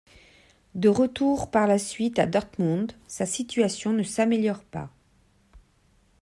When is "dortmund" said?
2.25-2.91